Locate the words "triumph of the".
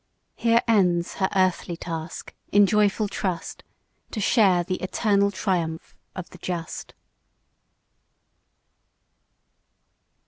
5.29-6.39